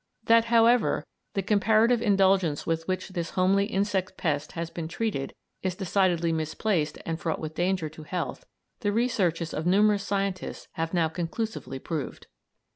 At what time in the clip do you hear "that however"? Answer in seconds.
0.23-1.05